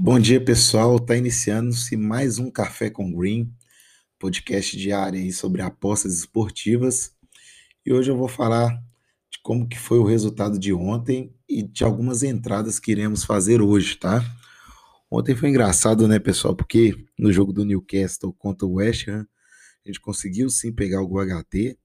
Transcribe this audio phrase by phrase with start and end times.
[0.00, 0.94] Bom dia, pessoal.
[0.94, 3.52] Está iniciando-se mais um Café com Green,
[4.16, 7.12] podcast diário aí sobre apostas esportivas.
[7.84, 8.80] E hoje eu vou falar
[9.28, 13.60] de como que foi o resultado de ontem e de algumas entradas que iremos fazer
[13.60, 14.24] hoje, tá?
[15.10, 16.54] Ontem foi engraçado, né, pessoal?
[16.54, 19.26] Porque no jogo do Newcastle contra o West Ham,
[19.84, 21.76] a gente conseguiu sim pegar o HT.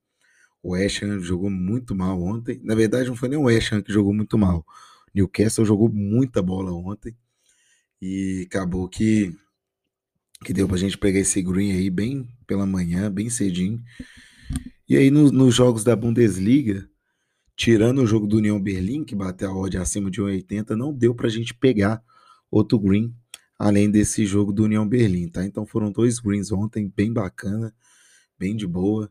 [0.62, 2.62] O West Ham jogou muito mal ontem.
[2.64, 4.64] Na verdade, não foi nem o West Ham que jogou muito mal.
[5.16, 7.18] Newcastle jogou muita bola ontem
[8.06, 9.34] e acabou que,
[10.44, 13.82] que deu pra gente pegar esse green aí bem pela manhã, bem cedinho.
[14.90, 16.86] E aí no, nos jogos da Bundesliga,
[17.56, 21.16] tirando o jogo do União Berlim, que bateu a odd acima de 1,80, não deu
[21.16, 22.04] pra gente pegar
[22.52, 23.16] outro green,
[23.58, 25.46] além desse jogo do União Berlim, tá?
[25.46, 27.74] Então foram dois greens ontem, bem bacana,
[28.38, 29.10] bem de boa.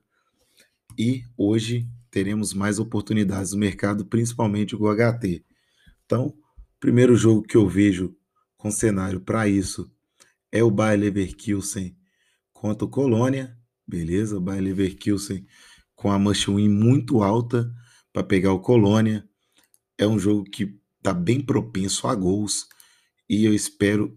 [0.98, 5.42] E hoje teremos mais oportunidades no mercado, principalmente o HT.
[6.04, 6.34] Então,
[6.78, 8.14] primeiro jogo que eu vejo
[8.62, 9.90] com cenário para isso
[10.52, 11.96] é o Bayer Leverkusen
[12.52, 14.38] contra o Colônia, beleza?
[14.38, 15.44] O Bayer Leverkusen
[15.96, 17.68] com a must win muito alta
[18.12, 19.28] para pegar o Colônia.
[19.98, 22.68] É um jogo que está bem propenso a gols
[23.28, 24.16] e eu espero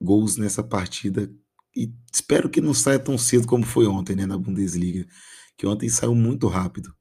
[0.00, 1.32] gols nessa partida
[1.76, 5.06] e espero que não saia tão cedo como foi ontem, né, na Bundesliga,
[5.56, 6.92] que ontem saiu muito rápido.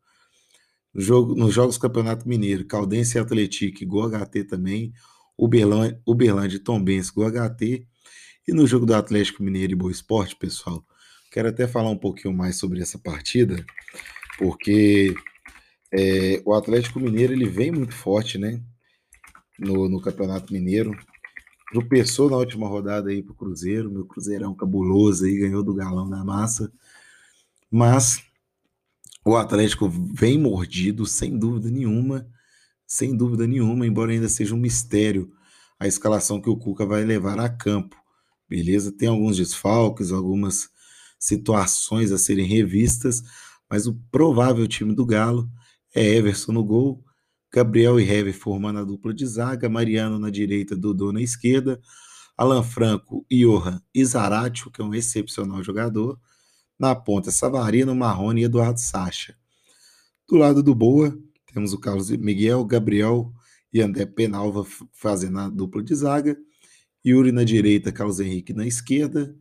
[0.94, 4.94] No jogo, nos jogos do Campeonato Mineiro, Caldense e Atlético, Gol HT também,
[5.38, 7.88] Uberlândia, Uberlândia e Tombense com o HT.
[8.48, 10.86] E no jogo do Atlético Mineiro e Boa Esporte, pessoal,
[11.32, 13.66] quero até falar um pouquinho mais sobre essa partida,
[14.38, 15.14] porque
[15.92, 18.62] é, o Atlético Mineiro ele vem muito forte, né?
[19.58, 20.92] No, no Campeonato Mineiro.
[21.72, 26.24] Tropeçou na última rodada aí pro Cruzeiro, meu Cruzeirão cabuloso aí, ganhou do Galão da
[26.24, 26.72] Massa.
[27.72, 28.22] Mas
[29.26, 32.28] o Atlético vem mordido, sem dúvida nenhuma
[32.88, 35.32] sem dúvida nenhuma, embora ainda seja um mistério
[35.80, 37.98] a escalação que o Cuca vai levar a campo.
[38.48, 38.92] Beleza?
[38.92, 40.70] Tem alguns desfalques, algumas
[41.20, 43.22] situações a serem revistas,
[43.70, 45.50] mas o provável time do Galo
[45.94, 47.04] é Everson no gol,
[47.52, 51.80] Gabriel e Hever formando a dupla de zaga, Mariano na direita, Dodô na esquerda,
[52.38, 56.20] Alan Franco, Johan e Zaratio, que é um excepcional jogador,
[56.80, 59.36] na ponta Savarino, Marrone e Eduardo Sacha.
[60.28, 61.16] Do lado do Boa,
[61.54, 63.32] temos o Carlos Miguel, Gabriel
[63.72, 66.38] e André Penalva fazendo a dupla de zaga.
[67.06, 69.36] Yuri na direita, Carlos Henrique na esquerda.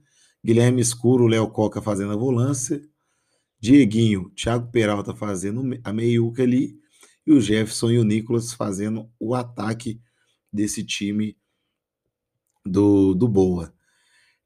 [0.45, 2.83] Guilherme Escuro, Léo Coca fazendo a volância.
[3.61, 6.77] Dieguinho, Thiago Peralta fazendo a meiuca ali.
[7.25, 10.01] E o Jefferson e o Nicolas fazendo o ataque
[10.53, 11.37] desse time
[12.67, 13.73] do, do Boa.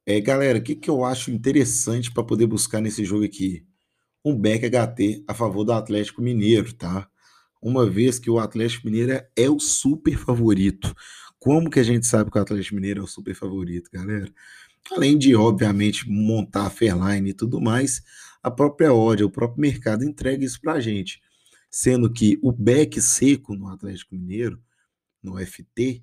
[0.05, 3.67] É, galera, o que, que eu acho interessante para poder buscar nesse jogo aqui?
[4.25, 7.09] Um back HT a favor do Atlético Mineiro, tá?
[7.61, 10.95] Uma vez que o Atlético Mineiro é o super favorito.
[11.39, 14.31] Como que a gente sabe que o Atlético Mineiro é o super favorito, galera?
[14.91, 18.03] Além de, obviamente, montar a Fairline e tudo mais,
[18.43, 21.21] a própria odd, o próprio mercado entrega isso para a gente.
[21.69, 24.61] Sendo que o back seco no Atlético Mineiro,
[25.23, 26.03] no FT,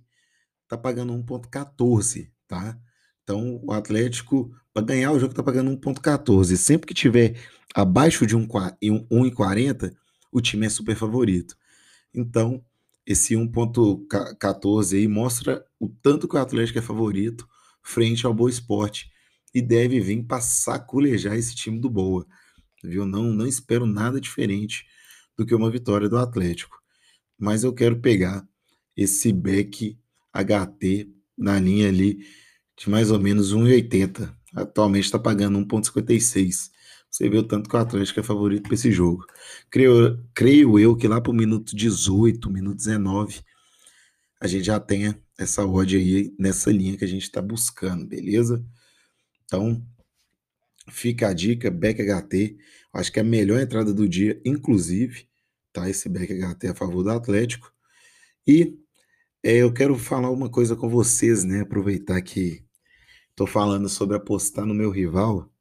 [0.68, 2.78] tá pagando 1,14, tá?
[3.24, 6.58] Então, o Atlético, para ganhar o jogo, tá pagando 1,14.
[6.58, 7.40] Sempre que tiver
[7.74, 9.96] abaixo de 1,40,
[10.34, 11.56] o time é super favorito.
[12.14, 12.64] Então,
[13.06, 17.48] esse 1.14 aí mostra o tanto que o Atlético é favorito
[17.82, 19.12] frente ao Boa Esporte
[19.54, 22.26] e deve vir para saculejar esse time do Boa.
[22.84, 23.06] Viu?
[23.06, 24.86] Não, não espero nada diferente
[25.38, 26.82] do que uma vitória do Atlético.
[27.38, 28.48] Mas eu quero pegar
[28.96, 29.98] esse back
[30.34, 32.26] HT na linha ali
[32.78, 34.34] de mais ou menos 1,80.
[34.56, 36.72] Atualmente está pagando 1,56.
[37.13, 39.24] Você o tanto que o Atlético é favorito para esse jogo.
[39.69, 43.41] Creio, creio eu que lá para o minuto 18, minuto 19,
[44.41, 48.66] a gente já tenha essa odd aí nessa linha que a gente está buscando, beleza?
[49.46, 49.85] Então,
[50.90, 52.57] fica a dica, Back HT.
[52.91, 55.28] Acho que é a melhor entrada do dia, inclusive,
[55.72, 55.88] tá?
[55.88, 57.72] Esse Back HT a favor do Atlético.
[58.47, 58.75] E
[59.44, 61.62] é, eu quero falar uma coisa com vocês, né?
[61.62, 62.66] Aproveitar que
[63.30, 65.53] estou falando sobre apostar no meu rival.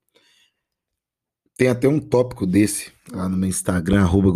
[1.62, 4.32] Tem até um tópico desse lá no meu Instagram, arroba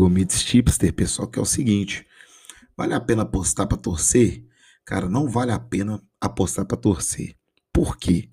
[0.94, 2.06] pessoal, que é o seguinte:
[2.76, 4.44] vale a pena apostar para torcer?
[4.84, 7.36] Cara, não vale a pena apostar para torcer.
[7.72, 8.30] Por quê?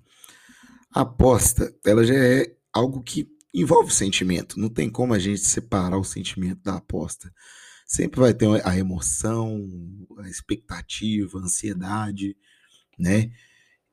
[0.94, 4.60] A aposta, ela já é algo que envolve sentimento.
[4.60, 7.34] Não tem como a gente separar o sentimento da aposta.
[7.84, 9.68] Sempre vai ter a emoção,
[10.18, 12.36] a expectativa, a ansiedade,
[12.96, 13.32] né?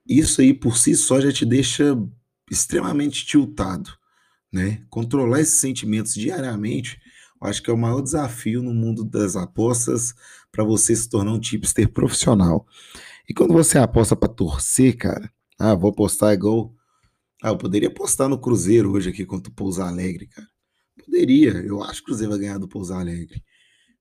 [0.08, 1.98] Isso aí por si só já te deixa
[2.52, 4.00] extremamente tiltado
[4.52, 4.84] né?
[4.90, 7.00] Controlar esses sentimentos diariamente,
[7.42, 10.14] eu acho que é o maior desafio no mundo das apostas
[10.52, 12.66] para você se tornar um tipster profissional.
[13.28, 16.74] E quando você aposta para torcer, cara, ah, vou apostar igual.
[17.42, 20.48] Ah, eu poderia apostar no Cruzeiro hoje aqui contra o Pouso Alegre, cara.
[21.04, 23.44] Poderia, eu acho que o Cruzeiro vai ganhar do Pouso Alegre.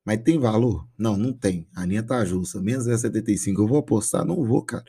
[0.05, 0.89] Mas tem valor?
[0.99, 1.69] Não, não tem.
[1.75, 2.61] A linha tá justa.
[2.61, 3.63] Menos é 75.
[3.63, 4.25] Eu vou apostar?
[4.25, 4.85] Não vou, cara.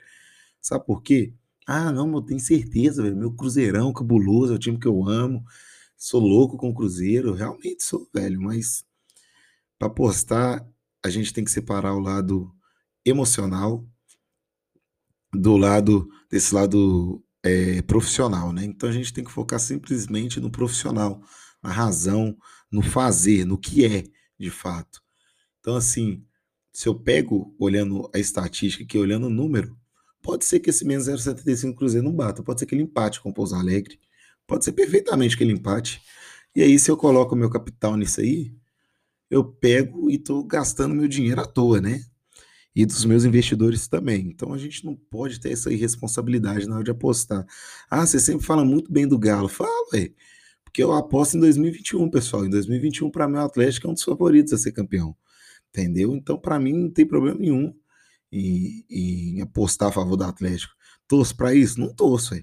[0.61, 1.33] Sabe por quê?
[1.73, 3.15] Ah, não, eu tenho certeza, velho.
[3.15, 5.41] Meu Cruzeirão cabuloso, é o time que eu amo.
[5.95, 8.83] Sou louco com o Cruzeiro, realmente sou, velho, mas
[9.79, 10.67] para apostar,
[11.01, 12.53] a gente tem que separar o lado
[13.05, 13.87] emocional
[15.33, 18.65] do lado desse lado é, profissional, né?
[18.65, 21.21] Então a gente tem que focar simplesmente no profissional,
[21.63, 22.37] na razão,
[22.69, 24.03] no fazer, no que é
[24.37, 25.01] de fato.
[25.61, 26.25] Então, assim,
[26.73, 29.79] se eu pego olhando a estatística aqui, olhando o número,
[30.21, 33.29] pode ser que esse menos 0,75 Cruzeiro não bata, pode ser que ele empate com
[33.29, 33.99] o Pouso Alegre,
[34.47, 36.01] pode ser perfeitamente que ele empate.
[36.55, 38.53] E aí, se eu coloco o meu capital nisso aí,
[39.29, 42.03] eu pego e estou gastando meu dinheiro à toa, né?
[42.75, 44.27] E dos meus investidores também.
[44.27, 47.45] Então a gente não pode ter essa irresponsabilidade na hora de apostar.
[47.89, 49.47] Ah, você sempre fala muito bem do Galo.
[49.47, 50.11] Fala, ué.
[50.63, 52.45] Porque eu aposto em 2021, pessoal.
[52.45, 55.15] Em 2021, para mim, o Atlético é um dos favoritos a ser campeão.
[55.69, 56.15] Entendeu?
[56.15, 57.73] Então, para mim, não tem problema nenhum
[58.31, 60.73] em, em, apostar a favor do Atlético.
[61.07, 61.79] Torço para isso?
[61.79, 62.35] Não torço.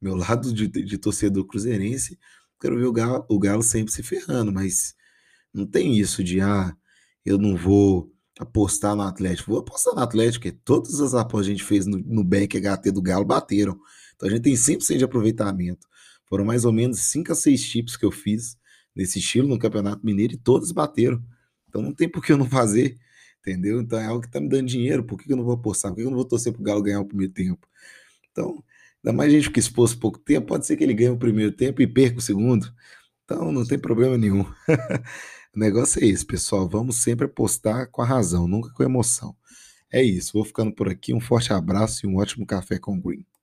[0.00, 2.18] Meu lado de, de torcedor cruzeirense,
[2.60, 4.94] quero ver o Galo, o Galo sempre se ferrando, mas
[5.52, 6.74] não tem isso de, ah,
[7.24, 9.50] eu não vou apostar no Atlético.
[9.50, 12.56] Vou apostar no Atlético, porque todas as apostas que a gente fez no, no Beck
[12.58, 13.78] HT do Galo bateram.
[14.14, 15.86] Então a gente tem 100% de aproveitamento.
[16.28, 18.56] Foram mais ou menos 5 a 6 chips que eu fiz
[18.94, 21.22] nesse estilo no Campeonato Mineiro e todas bateram.
[21.68, 22.98] Então não tem por que eu não fazer,
[23.46, 23.80] entendeu?
[23.80, 25.92] Então é algo que tá me dando dinheiro, por que eu não vou apostar?
[25.92, 27.66] Por que eu não vou torcer pro Galo ganhar o primeiro tempo?
[28.32, 28.62] Então,
[29.04, 31.82] ainda mais gente que expôs pouco tempo, pode ser que ele ganhe o primeiro tempo
[31.82, 32.72] e perca o segundo.
[33.24, 34.44] Então não tem problema nenhum.
[35.56, 36.68] O negócio é esse, pessoal.
[36.68, 39.34] Vamos sempre apostar com a razão, nunca com a emoção.
[39.90, 40.32] É isso.
[40.34, 41.14] Vou ficando por aqui.
[41.14, 43.26] Um forte abraço e um ótimo café com Green.